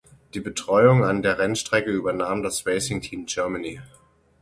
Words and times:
Die 0.33 0.39
Betreuung 0.39 1.03
an 1.03 1.21
der 1.21 1.37
Rennstrecke 1.37 1.91
übernahm 1.91 2.41
das 2.41 2.65
Racing 2.65 3.01
Team 3.01 3.27
Germany. 3.27 3.81